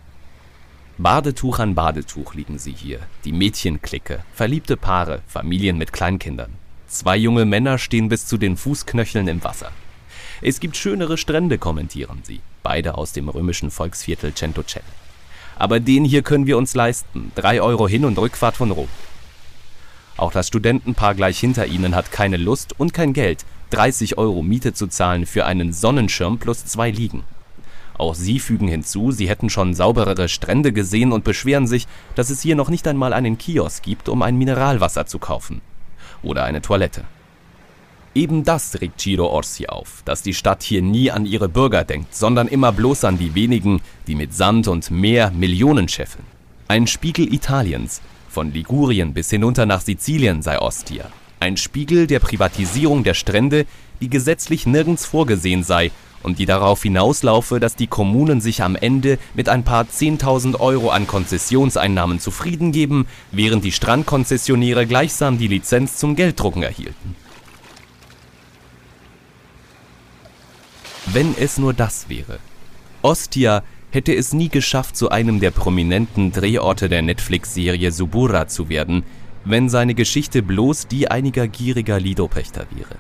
Badetuch 0.96 1.58
an 1.58 1.74
Badetuch 1.74 2.32
liegen 2.32 2.58
sie 2.58 2.72
hier, 2.72 3.00
die 3.26 3.32
Mädchenklicke, 3.32 4.24
verliebte 4.32 4.78
Paare, 4.78 5.20
Familien 5.26 5.76
mit 5.76 5.92
Kleinkindern. 5.92 6.54
Zwei 6.88 7.18
junge 7.18 7.44
Männer 7.44 7.76
stehen 7.76 8.08
bis 8.08 8.26
zu 8.26 8.38
den 8.38 8.56
Fußknöcheln 8.56 9.28
im 9.28 9.44
Wasser. 9.44 9.72
Es 10.40 10.60
gibt 10.60 10.78
schönere 10.78 11.18
Strände, 11.18 11.58
kommentieren 11.58 12.20
sie, 12.22 12.40
beide 12.66 12.98
aus 12.98 13.12
dem 13.12 13.28
römischen 13.28 13.70
Volksviertel 13.70 14.34
Centocelle. 14.34 14.82
Aber 15.56 15.78
den 15.78 16.04
hier 16.04 16.22
können 16.22 16.48
wir 16.48 16.58
uns 16.58 16.74
leisten, 16.74 17.30
drei 17.36 17.62
Euro 17.62 17.86
Hin- 17.86 18.04
und 18.04 18.18
Rückfahrt 18.18 18.56
von 18.56 18.72
Rom. 18.72 18.88
Auch 20.16 20.32
das 20.32 20.48
Studentenpaar 20.48 21.14
gleich 21.14 21.38
hinter 21.38 21.66
ihnen 21.66 21.94
hat 21.94 22.10
keine 22.10 22.36
Lust 22.36 22.74
und 22.76 22.92
kein 22.92 23.12
Geld, 23.12 23.44
30 23.70 24.18
Euro 24.18 24.42
Miete 24.42 24.72
zu 24.72 24.88
zahlen 24.88 25.26
für 25.26 25.46
einen 25.46 25.72
Sonnenschirm 25.72 26.38
plus 26.38 26.64
zwei 26.64 26.90
Liegen. 26.90 27.22
Auch 27.98 28.16
sie 28.16 28.40
fügen 28.40 28.66
hinzu, 28.66 29.12
sie 29.12 29.28
hätten 29.28 29.48
schon 29.48 29.72
sauberere 29.72 30.28
Strände 30.28 30.72
gesehen 30.72 31.12
und 31.12 31.22
beschweren 31.22 31.68
sich, 31.68 31.86
dass 32.16 32.30
es 32.30 32.42
hier 32.42 32.56
noch 32.56 32.68
nicht 32.68 32.88
einmal 32.88 33.12
einen 33.12 33.38
Kiosk 33.38 33.84
gibt, 33.84 34.08
um 34.08 34.22
ein 34.22 34.36
Mineralwasser 34.36 35.06
zu 35.06 35.20
kaufen. 35.20 35.60
Oder 36.24 36.42
eine 36.42 36.62
Toilette. 36.62 37.04
Eben 38.16 38.44
das 38.44 38.80
regt 38.80 38.98
Ciro 38.98 39.26
Orsi 39.26 39.66
auf, 39.66 40.00
dass 40.06 40.22
die 40.22 40.32
Stadt 40.32 40.62
hier 40.62 40.80
nie 40.80 41.10
an 41.10 41.26
ihre 41.26 41.50
Bürger 41.50 41.84
denkt, 41.84 42.14
sondern 42.14 42.48
immer 42.48 42.72
bloß 42.72 43.04
an 43.04 43.18
die 43.18 43.34
wenigen, 43.34 43.82
die 44.06 44.14
mit 44.14 44.32
Sand 44.32 44.68
und 44.68 44.90
Meer 44.90 45.32
Millionen 45.32 45.86
scheffeln. 45.86 46.24
Ein 46.66 46.86
Spiegel 46.86 47.30
Italiens, 47.30 48.00
von 48.30 48.54
Ligurien 48.54 49.12
bis 49.12 49.28
hinunter 49.28 49.66
nach 49.66 49.82
Sizilien 49.82 50.40
sei 50.40 50.58
Ostia. 50.58 51.10
Ein 51.40 51.58
Spiegel 51.58 52.06
der 52.06 52.20
Privatisierung 52.20 53.04
der 53.04 53.12
Strände, 53.12 53.66
die 54.00 54.08
gesetzlich 54.08 54.66
nirgends 54.66 55.04
vorgesehen 55.04 55.62
sei 55.62 55.90
und 56.22 56.38
die 56.38 56.46
darauf 56.46 56.84
hinauslaufe, 56.84 57.60
dass 57.60 57.76
die 57.76 57.86
Kommunen 57.86 58.40
sich 58.40 58.62
am 58.62 58.76
Ende 58.76 59.18
mit 59.34 59.50
ein 59.50 59.62
paar 59.62 59.84
10.000 59.84 60.58
Euro 60.58 60.88
an 60.88 61.06
Konzessionseinnahmen 61.06 62.18
zufrieden 62.18 62.72
geben, 62.72 63.06
während 63.30 63.62
die 63.62 63.72
Strandkonzessionäre 63.72 64.86
gleichsam 64.86 65.36
die 65.36 65.48
Lizenz 65.48 65.98
zum 65.98 66.16
Gelddrucken 66.16 66.62
erhielten. 66.62 67.25
Wenn 71.12 71.34
es 71.38 71.58
nur 71.58 71.72
das 71.72 72.08
wäre. 72.08 72.38
Ostia 73.02 73.62
hätte 73.90 74.14
es 74.14 74.32
nie 74.32 74.48
geschafft, 74.48 74.96
zu 74.96 75.10
einem 75.10 75.40
der 75.40 75.52
prominenten 75.52 76.32
Drehorte 76.32 76.88
der 76.88 77.02
Netflix-Serie 77.02 77.92
Subura 77.92 78.48
zu 78.48 78.68
werden, 78.68 79.04
wenn 79.44 79.68
seine 79.68 79.94
Geschichte 79.94 80.42
bloß 80.42 80.88
die 80.88 81.08
einiger 81.08 81.46
gieriger 81.46 82.00
Lido-Pächter 82.00 82.66
wäre. 82.74 82.96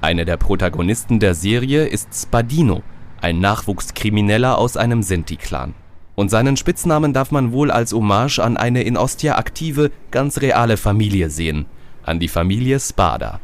Einer 0.00 0.24
der 0.24 0.38
Protagonisten 0.38 1.20
der 1.20 1.34
Serie 1.34 1.86
ist 1.86 2.08
Spadino, 2.14 2.82
ein 3.20 3.38
Nachwuchskrimineller 3.40 4.56
aus 4.56 4.76
einem 4.76 5.02
Sinti-Clan. 5.02 5.74
Und 6.14 6.30
seinen 6.30 6.56
Spitznamen 6.56 7.12
darf 7.12 7.30
man 7.30 7.52
wohl 7.52 7.70
als 7.70 7.92
Hommage 7.92 8.38
an 8.38 8.56
eine 8.56 8.82
in 8.82 8.96
Ostia 8.96 9.36
aktive, 9.36 9.90
ganz 10.10 10.40
reale 10.40 10.76
Familie 10.76 11.30
sehen, 11.30 11.66
an 12.02 12.18
die 12.18 12.28
Familie 12.28 12.80
Spada. 12.80 13.40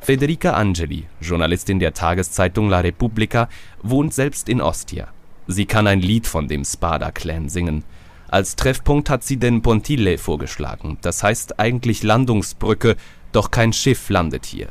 Federica 0.00 0.52
Angeli, 0.52 1.04
Journalistin 1.20 1.78
der 1.78 1.92
Tageszeitung 1.92 2.68
La 2.68 2.80
Repubblica, 2.80 3.48
wohnt 3.82 4.14
selbst 4.14 4.48
in 4.48 4.60
Ostia. 4.60 5.08
Sie 5.46 5.66
kann 5.66 5.86
ein 5.86 6.00
Lied 6.00 6.26
von 6.26 6.48
dem 6.48 6.64
Spada-Clan 6.64 7.48
singen. 7.48 7.84
Als 8.28 8.56
Treffpunkt 8.56 9.10
hat 9.10 9.24
sie 9.24 9.38
den 9.38 9.62
Pontile 9.62 10.18
vorgeschlagen, 10.18 10.98
das 11.00 11.22
heißt 11.22 11.58
eigentlich 11.58 12.02
Landungsbrücke, 12.02 12.96
doch 13.32 13.50
kein 13.50 13.72
Schiff 13.72 14.08
landet 14.10 14.46
hier. 14.46 14.68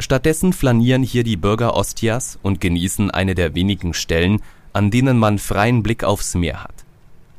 Stattdessen 0.00 0.52
flanieren 0.52 1.02
hier 1.02 1.22
die 1.22 1.36
Bürger 1.36 1.76
Ostias 1.76 2.38
und 2.42 2.60
genießen 2.60 3.10
eine 3.10 3.34
der 3.34 3.54
wenigen 3.54 3.94
Stellen, 3.94 4.40
an 4.72 4.90
denen 4.90 5.18
man 5.18 5.38
freien 5.38 5.82
Blick 5.82 6.02
aufs 6.02 6.34
Meer 6.34 6.64
hat. 6.64 6.84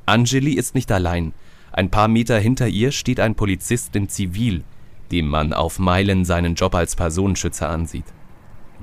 Angeli 0.06 0.54
ist 0.54 0.76
nicht 0.76 0.92
allein. 0.92 1.34
Ein 1.72 1.90
paar 1.90 2.08
Meter 2.08 2.40
hinter 2.40 2.68
ihr 2.68 2.92
steht 2.92 3.20
ein 3.20 3.36
Polizist 3.36 3.96
in 3.96 4.08
Zivil, 4.08 4.64
dem 5.12 5.28
man 5.28 5.54
auf 5.54 5.80
Meilen 5.80 6.26
seinen 6.26 6.56
Job 6.56 6.76
als 6.76 6.96
Personenschützer 6.96 7.70
ansieht. 7.70 8.06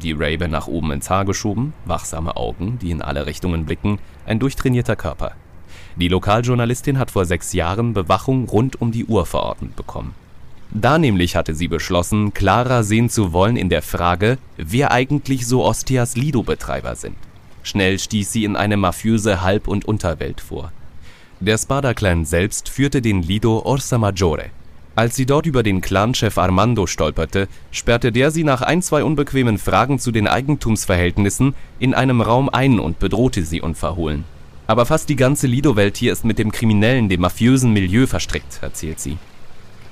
Die 0.00 0.12
Rabe 0.12 0.49
nach 0.49 0.67
oben 0.67 0.93
ins 0.93 1.11
Haar 1.11 1.25
geschoben, 1.25 1.75
wachsame 1.85 2.37
Augen, 2.37 2.79
die 2.81 2.91
in 2.91 3.02
alle 3.02 3.26
Richtungen 3.26 3.67
blicken, 3.67 3.99
ein 4.26 4.38
durchtrainierter 4.38 4.97
Körper. 4.97 5.33
Die 5.97 6.09
Lokaljournalistin 6.09 6.99
hat 6.99 7.11
vor 7.11 7.25
sechs 7.25 7.52
Jahren 7.52 7.93
Bewachung 7.93 8.49
rund 8.49 8.81
um 8.81 8.93
die 8.93 9.05
Uhr 9.05 9.26
verordnet 9.26 9.76
bekommen. 9.76 10.14
Da 10.71 10.99
nämlich 10.99 11.37
hatte 11.37 11.55
sie 11.55 11.69
beschlossen, 11.69 12.33
klarer 12.33 12.83
sehen 12.83 13.11
zu 13.11 13.35
wollen 13.35 13.57
in 13.57 13.69
der 13.69 13.83
Frage, 13.83 14.38
wer 14.57 14.91
eigentlich 14.91 15.47
so 15.47 15.64
Ostias 15.64 16.17
Lido-Betreiber 16.17 16.97
sind. 16.97 17.17
Schnell 17.62 17.99
stieß 17.99 18.33
sie 18.33 18.45
in 18.45 18.57
eine 18.57 18.79
mafiöse 18.79 19.43
Halb- 19.43 19.69
und 19.69 19.85
Unterwelt 19.85 20.41
vor. 20.41 20.73
Der 21.41 21.59
Spada-Clan 21.59 22.25
selbst 22.25 22.71
führte 22.71 23.02
den 23.02 23.23
Lido 23.23 23.59
Orsa 23.64 23.99
Maggiore, 23.99 24.50
als 24.95 25.17
sie 25.17 25.27
dort 25.27 25.47
über 25.47 25.63
den 25.63 25.81
Clanchef 25.81 26.39
Armando 26.39 26.87
stolperte, 26.87 27.49
sperrte 27.71 28.13
der 28.13 28.31
sie 28.31 28.45
nach 28.45 28.63
ein, 28.63 28.83
zwei 28.83 29.05
unbequemen 29.05 29.59
Fragen 29.59 29.99
zu 29.99 30.13
den 30.13 30.29
Eigentumsverhältnissen 30.29 31.55
in 31.79 31.95
einem 31.95 32.21
Raum 32.21 32.49
ein 32.49 32.79
und 32.79 32.99
bedrohte 32.99 33.45
sie 33.45 33.61
unverhohlen. 33.61 34.25
Aber 34.67 34.87
fast 34.87 35.09
die 35.09 35.17
ganze 35.17 35.47
Lido-Welt 35.47 35.97
hier 35.97 36.13
ist 36.13 36.25
mit 36.25 36.39
dem 36.39 36.53
kriminellen, 36.53 37.09
dem 37.09 37.21
mafiösen 37.21 37.73
Milieu 37.73 38.07
verstrickt, 38.07 38.61
erzählt 38.63 39.01
sie. 39.01 39.19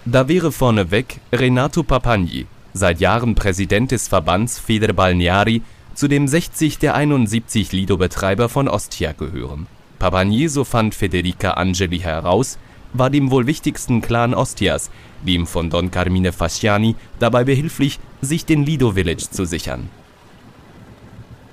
Da 0.05 0.29
wäre 0.29 0.53
vorneweg 0.53 1.21
Renato 1.33 1.83
Papagni, 1.83 2.47
seit 2.73 3.01
Jahren 3.01 3.35
Präsident 3.35 3.91
des 3.91 4.09
Verbands 4.09 4.59
Feder 4.59 4.93
Balneari, 4.93 5.63
zu 5.95 6.09
dem 6.09 6.29
60 6.29 6.79
der 6.79 6.95
71 6.95 7.73
Lido-Betreiber 7.73 8.49
von 8.49 8.69
Ostia 8.69 9.13
gehören. 9.13 9.67
Papagni, 9.99 10.49
so 10.49 10.65
fand 10.65 10.95
Federica 10.95 11.53
Angeli 11.53 11.99
heraus, 11.99 12.59
war 12.93 13.11
dem 13.11 13.31
wohl 13.31 13.47
wichtigsten 13.47 14.01
Clan 14.01 14.35
Ostias, 14.35 14.91
dem 15.27 15.47
von 15.47 15.71
Don 15.71 15.91
Carmine 15.91 16.33
Fasciani, 16.33 16.97
dabei 17.19 17.45
behilflich, 17.45 17.99
sich 18.21 18.45
den 18.45 18.65
Lido 18.65 18.93
Village 18.93 19.29
zu 19.31 19.45
sichern. 19.45 19.89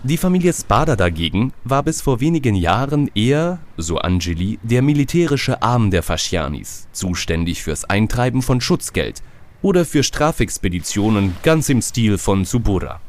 Die 0.03 0.17
Familie 0.17 0.53
Spada 0.53 0.95
dagegen 0.95 1.53
war 1.63 1.83
bis 1.83 2.01
vor 2.01 2.19
wenigen 2.19 2.55
Jahren 2.55 3.09
eher, 3.13 3.59
so 3.77 3.97
Angeli, 3.97 4.59
der 4.63 4.81
militärische 4.81 5.61
Arm 5.61 5.91
der 5.91 6.03
Fascianis, 6.03 6.87
zuständig 6.91 7.63
fürs 7.63 7.83
Eintreiben 7.83 8.41
von 8.41 8.61
Schutzgeld 8.61 9.21
oder 9.61 9.85
für 9.85 10.03
Strafexpeditionen 10.03 11.35
ganz 11.43 11.67
im 11.69 11.81
Stil 11.81 12.17
von 12.17 12.45
Subura. 12.45 13.01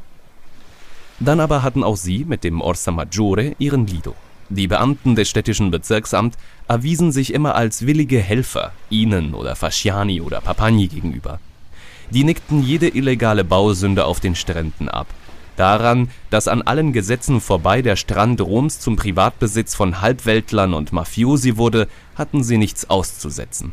Dann 1.21 1.41
aber 1.41 1.63
hatten 1.63 1.85
auch 1.85 1.97
sie 1.97 2.25
mit 2.25 2.43
dem 2.43 2.61
Orsa 2.61 2.91
Maggiore 2.91 3.55
ihren 3.59 3.87
Lido. 3.87 4.15
Die 4.51 4.67
Beamten 4.67 5.15
des 5.15 5.29
städtischen 5.29 5.71
Bezirksamts 5.71 6.39
erwiesen 6.69 7.13
sich 7.13 7.35
immer 7.35 7.55
als 7.55 7.87
willige 7.87 8.19
Helfer, 8.21 8.73
ihnen 8.89 9.35
oder 9.35 9.55
Fasciani 9.57 10.23
oder 10.23 10.41
Papagni 10.41 10.89
gegenüber. 10.89 11.39
Die 12.11 12.25
nickten 12.25 12.63
jede 12.63 12.89
illegale 12.89 13.45
Bausünde 13.45 14.07
auf 14.07 14.21
den 14.21 14.35
Stränden 14.35 14.89
ab. 14.89 15.07
Daran, 15.57 16.09
dass 16.31 16.49
an 16.49 16.63
allen 16.63 16.93
Gesetzen 16.93 17.41
vorbei 17.41 17.83
der 17.83 17.97
Strand 17.97 18.41
Roms 18.41 18.81
zum 18.81 18.97
Privatbesitz 18.97 19.75
von 19.75 20.01
Halbweltlern 20.01 20.73
und 20.73 20.93
Mafiosi 20.93 21.57
wurde, 21.57 21.89
hatten 22.15 22.43
sie 22.43 22.57
nichts 22.57 22.89
auszusetzen. 22.89 23.73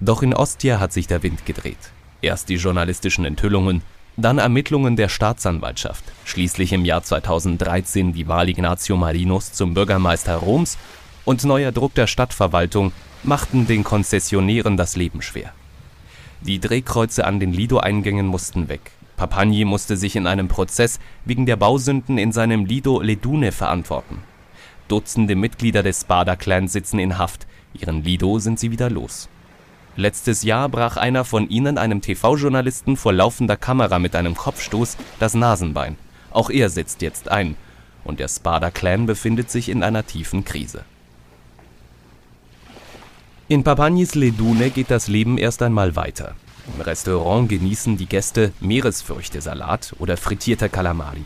Doch 0.00 0.22
in 0.22 0.34
Ostia 0.34 0.78
hat 0.78 0.92
sich 0.92 1.06
der 1.06 1.22
Wind 1.22 1.46
gedreht. 1.46 1.78
Erst 2.20 2.50
die 2.50 2.56
journalistischen 2.56 3.24
Enthüllungen, 3.24 3.82
dann 4.16 4.38
Ermittlungen 4.38 4.96
der 4.96 5.08
Staatsanwaltschaft, 5.08 6.04
schließlich 6.24 6.72
im 6.72 6.84
Jahr 6.84 7.02
2013 7.02 8.12
die 8.12 8.28
Wahl 8.28 8.48
Ignazio 8.48 8.96
Marinos 8.96 9.52
zum 9.52 9.74
Bürgermeister 9.74 10.36
Roms 10.36 10.78
und 11.24 11.44
neuer 11.44 11.72
Druck 11.72 11.94
der 11.94 12.06
Stadtverwaltung 12.06 12.92
machten 13.22 13.66
den 13.66 13.82
Konzessionären 13.82 14.76
das 14.76 14.96
Leben 14.96 15.22
schwer. 15.22 15.52
Die 16.42 16.60
Drehkreuze 16.60 17.24
an 17.24 17.40
den 17.40 17.52
Lido-Eingängen 17.52 18.26
mussten 18.26 18.68
weg. 18.68 18.92
Papagni 19.16 19.64
musste 19.64 19.96
sich 19.96 20.16
in 20.16 20.26
einem 20.26 20.48
Prozess 20.48 21.00
wegen 21.24 21.46
der 21.46 21.56
Bausünden 21.56 22.18
in 22.18 22.32
seinem 22.32 22.66
Lido 22.66 23.00
Ledune 23.00 23.52
verantworten. 23.52 24.18
Dutzende 24.88 25.34
Mitglieder 25.34 25.82
des 25.82 26.02
Spada-Clans 26.02 26.72
sitzen 26.72 26.98
in 26.98 27.16
Haft, 27.16 27.46
ihren 27.72 28.04
Lido 28.04 28.38
sind 28.38 28.58
sie 28.58 28.70
wieder 28.70 28.90
los. 28.90 29.28
Letztes 29.96 30.42
Jahr 30.42 30.68
brach 30.68 30.96
einer 30.96 31.24
von 31.24 31.48
ihnen 31.48 31.78
einem 31.78 32.00
TV-Journalisten 32.00 32.96
vor 32.96 33.12
laufender 33.12 33.56
Kamera 33.56 34.00
mit 34.00 34.16
einem 34.16 34.34
Kopfstoß 34.34 34.96
das 35.20 35.34
Nasenbein. 35.34 35.96
Auch 36.32 36.50
er 36.50 36.68
sitzt 36.68 37.00
jetzt 37.00 37.30
ein. 37.30 37.56
Und 38.02 38.18
der 38.18 38.28
Spada-Clan 38.28 39.06
befindet 39.06 39.50
sich 39.50 39.68
in 39.68 39.82
einer 39.82 40.04
tiefen 40.04 40.44
Krise. 40.44 40.84
In 43.46 43.62
Papagnis 43.62 44.14
Ledune 44.14 44.70
geht 44.70 44.90
das 44.90 45.06
Leben 45.06 45.38
erst 45.38 45.62
einmal 45.62 45.94
weiter. 45.94 46.34
Im 46.74 46.80
Restaurant 46.80 47.48
genießen 47.48 47.96
die 47.96 48.06
Gäste 48.06 48.52
Meeresfrüchtesalat 48.60 49.94
oder 49.98 50.16
frittierte 50.16 50.68
Kalamari. 50.68 51.24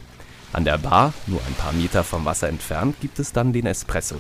An 0.53 0.65
der 0.65 0.79
Bar, 0.79 1.15
nur 1.27 1.41
ein 1.47 1.55
paar 1.55 1.73
Meter 1.73 2.05
vom 2.05 2.25
Wasser 2.25 2.49
entfernt, 2.49 2.97
gibt 3.01 3.19
es 3.19 3.33
dann 3.33 3.53
den 3.53 3.67
Espresso. 3.67 4.17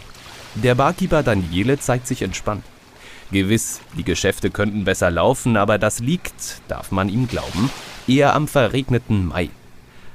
Der 0.54 0.74
Barkeeper 0.74 1.22
Daniele 1.22 1.78
zeigt 1.78 2.06
sich 2.06 2.22
entspannt. 2.22 2.64
Gewiss, 3.30 3.80
die 3.96 4.04
Geschäfte 4.04 4.50
könnten 4.50 4.84
besser 4.84 5.10
laufen, 5.10 5.56
aber 5.56 5.78
das 5.78 6.00
liegt, 6.00 6.62
darf 6.68 6.92
man 6.92 7.08
ihm 7.08 7.28
glauben, 7.28 7.70
eher 8.06 8.34
am 8.34 8.48
verregneten 8.48 9.26
Mai. 9.26 9.50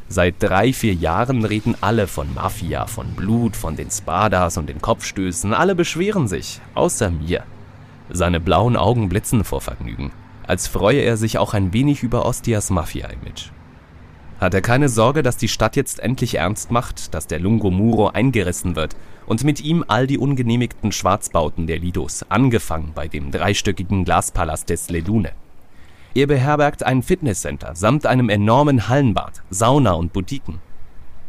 Seit 0.09 0.35
drei, 0.39 0.73
vier 0.73 0.93
Jahren 0.93 1.45
reden 1.45 1.75
alle 1.81 2.07
von 2.07 2.33
Mafia, 2.33 2.87
von 2.87 3.13
Blut, 3.13 3.55
von 3.55 3.75
den 3.75 3.89
Spadas 3.89 4.57
und 4.57 4.67
den 4.67 4.81
Kopfstößen. 4.81 5.53
Alle 5.53 5.75
beschweren 5.75 6.27
sich, 6.27 6.59
außer 6.75 7.09
mir. 7.09 7.43
Seine 8.09 8.39
blauen 8.39 8.75
Augen 8.75 9.09
blitzen 9.09 9.43
vor 9.43 9.61
Vergnügen, 9.61 10.11
als 10.45 10.67
freue 10.67 11.01
er 11.01 11.17
sich 11.17 11.37
auch 11.37 11.53
ein 11.53 11.73
wenig 11.73 12.03
über 12.03 12.25
Ostias 12.25 12.69
Mafia-Image. 12.69 13.51
Hat 14.43 14.53
er 14.53 14.61
keine 14.61 14.89
Sorge, 14.89 15.23
dass 15.23 15.37
die 15.37 15.47
Stadt 15.47 15.75
jetzt 15.75 15.99
endlich 15.99 16.35
ernst 16.35 16.69
macht, 16.69 17.13
dass 17.13 17.27
der 17.27 17.39
Lungo 17.39 17.71
Muro 17.71 18.09
eingerissen 18.09 18.75
wird 18.75 18.95
und 19.25 19.43
mit 19.43 19.61
ihm 19.61 19.83
all 19.87 20.05
die 20.05 20.17
ungenehmigten 20.17 20.91
Schwarzbauten 20.91 21.65
der 21.65 21.79
Lidos, 21.79 22.25
angefangen 22.29 22.91
bei 22.93 23.07
dem 23.07 23.31
dreistöckigen 23.31 24.03
Glaspalast 24.03 24.69
des 24.69 24.89
Ledune. 24.89 25.31
Er 26.13 26.27
beherbergt 26.27 26.83
ein 26.83 27.01
Fitnesscenter 27.01 27.75
samt 27.75 28.05
einem 28.05 28.29
enormen 28.29 28.87
Hallenbad, 28.87 29.41
Sauna 29.49 29.93
und 29.93 30.13
Boutiquen. 30.13 30.59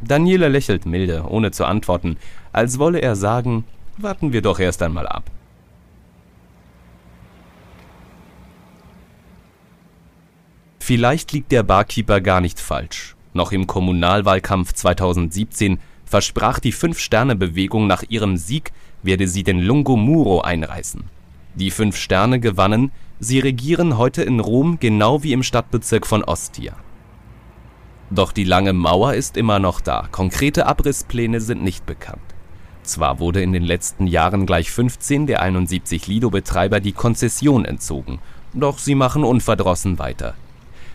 Daniele 0.02 0.48
lächelt 0.48 0.84
milde, 0.84 1.24
ohne 1.28 1.52
zu 1.52 1.64
antworten, 1.64 2.16
als 2.52 2.78
wolle 2.78 2.98
er 2.98 3.16
sagen, 3.16 3.64
warten 3.96 4.32
wir 4.32 4.42
doch 4.42 4.58
erst 4.58 4.82
einmal 4.82 5.06
ab. 5.06 5.30
Vielleicht 10.86 11.32
liegt 11.32 11.50
der 11.50 11.62
Barkeeper 11.62 12.20
gar 12.20 12.42
nicht 12.42 12.60
falsch. 12.60 13.16
Noch 13.32 13.52
im 13.52 13.66
Kommunalwahlkampf 13.66 14.74
2017 14.74 15.78
versprach 16.04 16.58
die 16.58 16.72
Fünf-Sterne-Bewegung 16.72 17.86
nach 17.86 18.02
ihrem 18.10 18.36
Sieg, 18.36 18.70
werde 19.02 19.26
sie 19.26 19.44
den 19.44 19.60
Lungo 19.60 19.96
Muro 19.96 20.42
einreißen. 20.42 21.04
Die 21.54 21.70
Fünf 21.70 21.96
Sterne 21.96 22.38
gewannen, 22.38 22.92
sie 23.18 23.38
regieren 23.38 23.96
heute 23.96 24.24
in 24.24 24.40
Rom 24.40 24.76
genau 24.78 25.22
wie 25.22 25.32
im 25.32 25.42
Stadtbezirk 25.42 26.06
von 26.06 26.22
Ostia. 26.22 26.74
Doch 28.10 28.30
die 28.30 28.44
lange 28.44 28.74
Mauer 28.74 29.14
ist 29.14 29.38
immer 29.38 29.60
noch 29.60 29.80
da, 29.80 30.06
konkrete 30.10 30.66
Abrisspläne 30.66 31.40
sind 31.40 31.62
nicht 31.64 31.86
bekannt. 31.86 32.20
Zwar 32.82 33.20
wurde 33.20 33.40
in 33.40 33.54
den 33.54 33.64
letzten 33.64 34.06
Jahren 34.06 34.44
gleich 34.44 34.70
15 34.70 35.28
der 35.28 35.40
71 35.40 36.08
Lido-Betreiber 36.08 36.80
die 36.80 36.92
Konzession 36.92 37.64
entzogen, 37.64 38.18
doch 38.52 38.78
sie 38.78 38.94
machen 38.94 39.24
unverdrossen 39.24 39.98
weiter. 39.98 40.34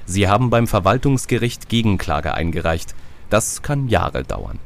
Sie 0.09 0.27
haben 0.27 0.49
beim 0.49 0.65
Verwaltungsgericht 0.65 1.69
Gegenklage 1.69 2.33
eingereicht. 2.33 2.95
Das 3.29 3.61
kann 3.61 3.89
Jahre 3.89 4.23
dauern. 4.23 4.57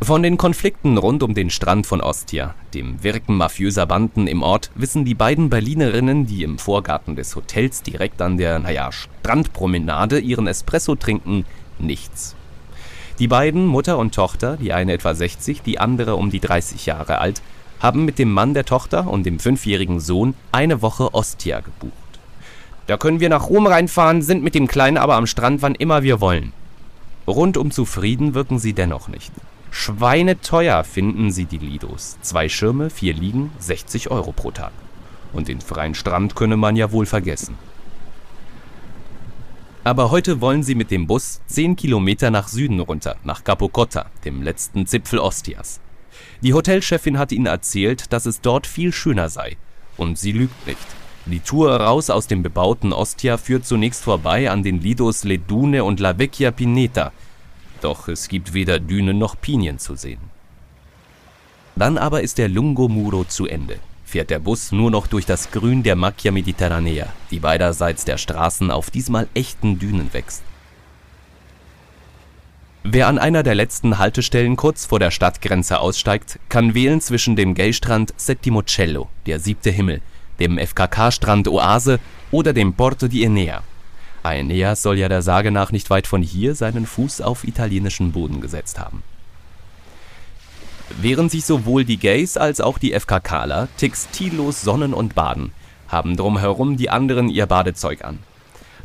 Von 0.00 0.22
den 0.22 0.38
Konflikten 0.38 0.96
rund 0.96 1.22
um 1.22 1.34
den 1.34 1.50
Strand 1.50 1.86
von 1.86 2.00
Ostia, 2.00 2.54
dem 2.72 3.02
Wirken 3.02 3.36
mafiöser 3.36 3.84
Banden 3.84 4.26
im 4.26 4.42
Ort, 4.42 4.70
wissen 4.74 5.04
die 5.04 5.12
beiden 5.12 5.50
Berlinerinnen, 5.50 6.26
die 6.26 6.42
im 6.42 6.58
Vorgarten 6.58 7.16
des 7.16 7.36
Hotels 7.36 7.82
direkt 7.82 8.22
an 8.22 8.38
der, 8.38 8.60
naja, 8.60 8.90
Strandpromenade 8.92 10.18
ihren 10.18 10.46
Espresso 10.46 10.94
trinken, 10.94 11.44
nichts. 11.78 12.34
Die 13.18 13.28
beiden, 13.28 13.66
Mutter 13.66 13.98
und 13.98 14.14
Tochter, 14.14 14.56
die 14.56 14.72
eine 14.72 14.94
etwa 14.94 15.14
60, 15.14 15.60
die 15.60 15.78
andere 15.78 16.16
um 16.16 16.30
die 16.30 16.40
30 16.40 16.86
Jahre 16.86 17.18
alt, 17.18 17.42
haben 17.78 18.06
mit 18.06 18.18
dem 18.18 18.32
Mann 18.32 18.54
der 18.54 18.64
Tochter 18.64 19.06
und 19.06 19.26
dem 19.26 19.38
fünfjährigen 19.38 20.00
Sohn 20.00 20.32
eine 20.50 20.80
Woche 20.80 21.12
Ostia 21.12 21.60
gebucht. 21.60 22.05
Da 22.86 22.96
können 22.96 23.20
wir 23.20 23.28
nach 23.28 23.48
Rom 23.48 23.66
reinfahren, 23.66 24.22
sind 24.22 24.44
mit 24.44 24.54
dem 24.54 24.68
Kleinen 24.68 24.96
aber 24.96 25.16
am 25.16 25.26
Strand, 25.26 25.62
wann 25.62 25.74
immer 25.74 26.02
wir 26.02 26.20
wollen. 26.20 26.52
Rundum 27.26 27.72
zufrieden 27.72 28.34
wirken 28.34 28.58
sie 28.58 28.72
dennoch 28.72 29.08
nicht. 29.08 29.32
Schweineteuer 29.72 30.84
finden 30.84 31.32
sie 31.32 31.44
die 31.44 31.58
Lidos. 31.58 32.16
Zwei 32.22 32.48
Schirme, 32.48 32.88
vier 32.88 33.14
Liegen, 33.14 33.50
60 33.58 34.10
Euro 34.10 34.32
pro 34.32 34.52
Tag. 34.52 34.72
Und 35.32 35.48
den 35.48 35.60
freien 35.60 35.94
Strand 35.94 36.36
könne 36.36 36.56
man 36.56 36.76
ja 36.76 36.92
wohl 36.92 37.06
vergessen. 37.06 37.58
Aber 39.82 40.10
heute 40.10 40.40
wollen 40.40 40.62
sie 40.62 40.74
mit 40.74 40.90
dem 40.90 41.06
Bus 41.06 41.40
10 41.48 41.76
Kilometer 41.76 42.30
nach 42.30 42.48
Süden 42.48 42.80
runter, 42.80 43.16
nach 43.22 43.44
Capocotta, 43.44 44.06
dem 44.24 44.42
letzten 44.42 44.86
Zipfel 44.86 45.18
Ostias. 45.18 45.80
Die 46.42 46.54
Hotelchefin 46.54 47.18
hat 47.18 47.32
ihnen 47.32 47.46
erzählt, 47.46 48.12
dass 48.12 48.26
es 48.26 48.40
dort 48.40 48.66
viel 48.66 48.92
schöner 48.92 49.28
sei. 49.28 49.56
Und 49.96 50.18
sie 50.18 50.32
lügt 50.32 50.66
nicht. 50.66 51.05
Die 51.28 51.40
Tour 51.40 51.74
raus 51.74 52.08
aus 52.08 52.28
dem 52.28 52.44
bebauten 52.44 52.92
Ostia 52.92 53.36
führt 53.36 53.66
zunächst 53.66 54.04
vorbei 54.04 54.48
an 54.48 54.62
den 54.62 54.80
Lidos 54.80 55.24
Le 55.24 55.40
Dune 55.40 55.82
und 55.82 55.98
La 55.98 56.16
Vecchia 56.16 56.52
Pineta. 56.52 57.10
Doch 57.80 58.06
es 58.06 58.28
gibt 58.28 58.54
weder 58.54 58.78
Dünen 58.78 59.18
noch 59.18 59.34
Pinien 59.40 59.80
zu 59.80 59.96
sehen. 59.96 60.20
Dann 61.74 61.98
aber 61.98 62.22
ist 62.22 62.38
der 62.38 62.48
Lungo 62.48 62.86
Muro 62.88 63.24
zu 63.24 63.46
Ende. 63.46 63.80
Fährt 64.04 64.30
der 64.30 64.38
Bus 64.38 64.70
nur 64.70 64.92
noch 64.92 65.08
durch 65.08 65.26
das 65.26 65.50
Grün 65.50 65.82
der 65.82 65.96
Macchia 65.96 66.30
Mediterranea, 66.30 67.08
die 67.32 67.40
beiderseits 67.40 68.04
der 68.04 68.18
Straßen 68.18 68.70
auf 68.70 68.90
diesmal 68.90 69.26
echten 69.34 69.80
Dünen 69.80 70.12
wächst. 70.12 70.44
Wer 72.84 73.08
an 73.08 73.18
einer 73.18 73.42
der 73.42 73.56
letzten 73.56 73.98
Haltestellen 73.98 74.54
kurz 74.54 74.86
vor 74.86 75.00
der 75.00 75.10
Stadtgrenze 75.10 75.80
aussteigt, 75.80 76.38
kann 76.48 76.72
wählen 76.74 77.00
zwischen 77.00 77.34
dem 77.34 77.54
Gaystrand 77.54 78.14
Settimo 78.16 78.62
Cello, 78.62 79.08
der 79.26 79.40
siebte 79.40 79.70
Himmel, 79.70 80.02
dem 80.38 80.58
FKK-Strand 80.58 81.48
Oase 81.48 81.98
oder 82.30 82.52
dem 82.52 82.74
Porto 82.74 83.08
di 83.08 83.24
Enea. 83.24 83.62
Aeneas 84.22 84.82
soll 84.82 84.98
ja 84.98 85.08
der 85.08 85.22
Sage 85.22 85.50
nach 85.50 85.70
nicht 85.70 85.88
weit 85.90 86.06
von 86.06 86.22
hier 86.22 86.54
seinen 86.54 86.86
Fuß 86.86 87.20
auf 87.20 87.44
italienischen 87.44 88.12
Boden 88.12 88.40
gesetzt 88.40 88.78
haben. 88.78 89.02
Während 91.00 91.30
sich 91.30 91.44
sowohl 91.44 91.84
die 91.84 91.96
Gays 91.96 92.36
als 92.36 92.60
auch 92.60 92.78
die 92.78 92.92
FKKler 92.92 93.68
textillos 93.76 94.62
sonnen 94.62 94.94
und 94.94 95.14
baden, 95.14 95.52
haben 95.88 96.16
drumherum 96.16 96.76
die 96.76 96.90
anderen 96.90 97.28
ihr 97.28 97.46
Badezeug 97.46 98.04
an. 98.04 98.18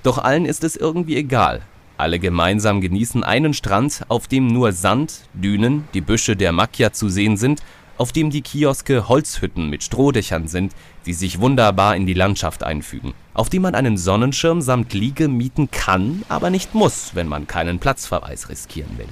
Doch 0.04 0.18
allen 0.18 0.46
ist 0.46 0.64
es 0.64 0.76
irgendwie 0.76 1.16
egal. 1.16 1.62
Alle 1.98 2.18
gemeinsam 2.18 2.82
genießen 2.82 3.24
einen 3.24 3.54
Strand, 3.54 4.02
auf 4.08 4.28
dem 4.28 4.48
nur 4.48 4.72
Sand, 4.72 5.22
Dünen, 5.34 5.88
die 5.94 6.02
Büsche 6.02 6.36
der 6.36 6.52
Macchia 6.52 6.94
zu 6.94 7.10
sehen 7.10 7.38
sind 7.38 7.62
auf 8.02 8.12
dem 8.12 8.32
die 8.32 8.42
Kioske 8.42 9.08
Holzhütten 9.08 9.70
mit 9.70 9.84
Strohdächern 9.84 10.48
sind, 10.48 10.74
die 11.06 11.14
sich 11.14 11.40
wunderbar 11.40 11.96
in 11.96 12.08
die 12.08 12.16
Landschaft 12.16 12.64
einfügen, 12.64 13.14
auf 13.36 13.48
dem 13.48 13.62
man 13.62 13.76
einen 13.76 13.96
Sonnenschirm 13.96 14.64
samt 14.64 14.96
Liege 14.96 15.28
mieten 15.28 15.70
kann, 15.70 16.24
aber 16.28 16.50
nicht 16.50 16.74
muss, 16.74 17.12
wenn 17.14 17.28
man 17.28 17.46
keinen 17.46 17.78
Platzverweis 17.78 18.50
riskieren 18.50 18.98
will. 18.98 19.08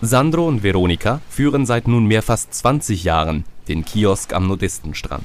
Sandro 0.00 0.48
und 0.48 0.64
Veronika 0.64 1.20
führen 1.30 1.64
seit 1.64 1.86
nunmehr 1.86 2.22
fast 2.22 2.52
20 2.54 3.04
Jahren 3.04 3.44
den 3.68 3.84
Kiosk 3.84 4.34
am 4.34 4.48
Nudistenstrand. 4.48 5.24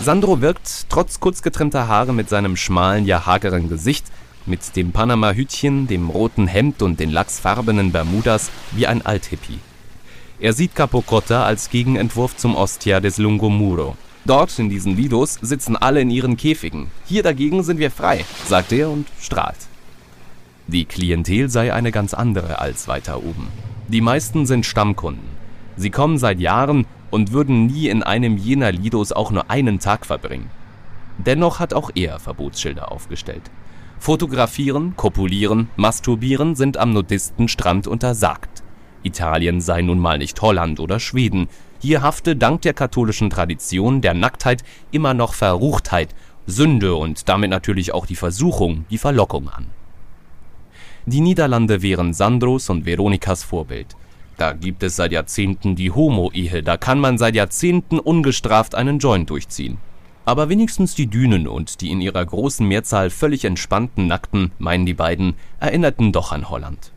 Sandro 0.00 0.40
wirkt 0.40 0.86
trotz 0.88 1.18
kurz 1.18 1.42
getrennter 1.42 1.88
Haare 1.88 2.12
mit 2.12 2.28
seinem 2.28 2.54
schmalen, 2.54 3.04
ja 3.04 3.26
hageren 3.26 3.68
Gesicht, 3.68 4.06
mit 4.46 4.76
dem 4.76 4.92
Panama-Hütchen, 4.92 5.88
dem 5.88 6.08
roten 6.08 6.46
Hemd 6.46 6.82
und 6.82 7.00
den 7.00 7.10
lachsfarbenen 7.10 7.90
Bermudas 7.90 8.48
wie 8.70 8.86
ein 8.86 9.04
Althippie. 9.04 9.58
Er 10.40 10.52
sieht 10.52 10.76
Capocotta 10.76 11.44
als 11.44 11.68
Gegenentwurf 11.68 12.36
zum 12.36 12.54
Ostia 12.54 13.00
des 13.00 13.18
Lungomuro. 13.18 13.96
Dort, 14.24 14.56
in 14.60 14.68
diesen 14.68 14.96
Lidos, 14.96 15.34
sitzen 15.42 15.76
alle 15.76 16.00
in 16.00 16.10
ihren 16.10 16.36
Käfigen. 16.36 16.92
Hier 17.06 17.24
dagegen 17.24 17.64
sind 17.64 17.78
wir 17.78 17.90
frei, 17.90 18.24
sagt 18.46 18.70
er 18.70 18.88
und 18.88 19.08
strahlt. 19.18 19.66
Die 20.68 20.84
Klientel 20.84 21.48
sei 21.48 21.72
eine 21.72 21.90
ganz 21.90 22.14
andere 22.14 22.60
als 22.60 22.86
weiter 22.86 23.18
oben. 23.18 23.48
Die 23.88 24.00
meisten 24.00 24.46
sind 24.46 24.64
Stammkunden. 24.64 25.26
Sie 25.76 25.90
kommen 25.90 26.18
seit 26.18 26.38
Jahren 26.38 26.86
und 27.10 27.32
würden 27.32 27.66
nie 27.66 27.88
in 27.88 28.04
einem 28.04 28.36
jener 28.36 28.70
Lidos 28.70 29.10
auch 29.10 29.32
nur 29.32 29.50
einen 29.50 29.80
Tag 29.80 30.06
verbringen. 30.06 30.50
Dennoch 31.16 31.58
hat 31.58 31.74
auch 31.74 31.90
er 31.96 32.20
Verbotsschilder 32.20 32.92
aufgestellt. 32.92 33.50
Fotografieren, 33.98 34.94
kopulieren, 34.94 35.68
masturbieren 35.74 36.54
sind 36.54 36.76
am 36.76 36.92
Nudistenstrand 36.92 37.88
untersagt. 37.88 38.57
Italien 39.02 39.60
sei 39.60 39.82
nun 39.82 39.98
mal 39.98 40.18
nicht 40.18 40.40
Holland 40.42 40.80
oder 40.80 41.00
Schweden. 41.00 41.48
Hier 41.80 42.02
hafte 42.02 42.36
dank 42.36 42.62
der 42.62 42.74
katholischen 42.74 43.30
Tradition 43.30 44.00
der 44.00 44.14
Nacktheit 44.14 44.64
immer 44.90 45.14
noch 45.14 45.34
Verruchtheit, 45.34 46.14
Sünde 46.46 46.94
und 46.94 47.28
damit 47.28 47.50
natürlich 47.50 47.92
auch 47.92 48.06
die 48.06 48.16
Versuchung, 48.16 48.84
die 48.90 48.98
Verlockung 48.98 49.48
an. 49.48 49.66
Die 51.06 51.20
Niederlande 51.20 51.82
wären 51.82 52.12
Sandros 52.12 52.68
und 52.68 52.84
Veronikas 52.84 53.42
Vorbild. 53.42 53.96
Da 54.36 54.52
gibt 54.52 54.82
es 54.82 54.96
seit 54.96 55.12
Jahrzehnten 55.12 55.74
die 55.74 55.90
Homo-Ehe, 55.90 56.62
da 56.62 56.76
kann 56.76 57.00
man 57.00 57.18
seit 57.18 57.34
Jahrzehnten 57.34 57.98
ungestraft 57.98 58.74
einen 58.74 58.98
Joint 58.98 59.30
durchziehen. 59.30 59.78
Aber 60.24 60.48
wenigstens 60.48 60.94
die 60.94 61.06
Dünen 61.06 61.48
und 61.48 61.80
die 61.80 61.90
in 61.90 62.00
ihrer 62.00 62.24
großen 62.24 62.66
Mehrzahl 62.66 63.10
völlig 63.10 63.44
entspannten 63.44 64.06
Nackten, 64.06 64.52
meinen 64.58 64.84
die 64.84 64.94
beiden, 64.94 65.34
erinnerten 65.58 66.12
doch 66.12 66.32
an 66.32 66.50
Holland. 66.50 66.92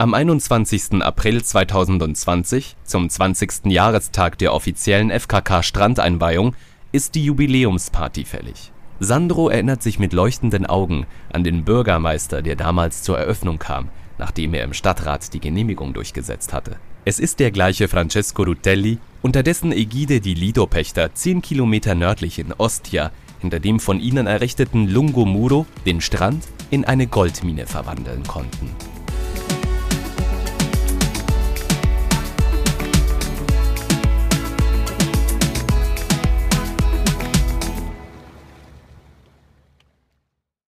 Am 0.00 0.14
21. 0.14 1.02
April 1.02 1.44
2020, 1.44 2.74
zum 2.84 3.10
20. 3.10 3.66
Jahrestag 3.66 4.38
der 4.38 4.54
offiziellen 4.54 5.10
FKK-Strandeinweihung, 5.10 6.56
ist 6.90 7.14
die 7.14 7.26
Jubiläumsparty 7.26 8.24
fällig. 8.24 8.72
Sandro 8.98 9.50
erinnert 9.50 9.82
sich 9.82 9.98
mit 9.98 10.14
leuchtenden 10.14 10.64
Augen 10.64 11.04
an 11.34 11.44
den 11.44 11.66
Bürgermeister, 11.66 12.40
der 12.40 12.56
damals 12.56 13.02
zur 13.02 13.18
Eröffnung 13.18 13.58
kam, 13.58 13.90
nachdem 14.16 14.54
er 14.54 14.64
im 14.64 14.72
Stadtrat 14.72 15.34
die 15.34 15.40
Genehmigung 15.40 15.92
durchgesetzt 15.92 16.54
hatte. 16.54 16.76
Es 17.04 17.20
ist 17.20 17.38
der 17.38 17.50
gleiche 17.50 17.86
Francesco 17.86 18.44
Rutelli, 18.44 18.96
unter 19.20 19.42
dessen 19.42 19.70
Ägide 19.70 20.22
die 20.22 20.32
Lido-Pächter 20.32 21.14
10 21.14 21.42
Kilometer 21.42 21.94
nördlich 21.94 22.38
in 22.38 22.54
Ostia 22.54 23.10
hinter 23.40 23.60
dem 23.60 23.78
von 23.78 24.00
ihnen 24.00 24.26
errichteten 24.26 24.88
Lungo 24.88 25.26
Muro 25.26 25.66
den 25.84 26.00
Strand 26.00 26.42
in 26.70 26.86
eine 26.86 27.06
Goldmine 27.06 27.66
verwandeln 27.66 28.22
konnten 28.22 28.70